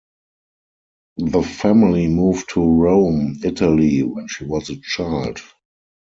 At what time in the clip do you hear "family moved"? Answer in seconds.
1.43-2.49